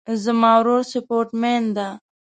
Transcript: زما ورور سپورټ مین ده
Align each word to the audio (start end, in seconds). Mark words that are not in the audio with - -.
زما 0.23 0.53
ورور 0.59 0.81
سپورټ 0.91 1.29
مین 1.41 1.63
ده 1.75 1.87